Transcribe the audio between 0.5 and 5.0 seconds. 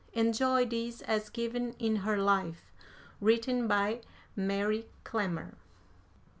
these as given in her life, written by Mary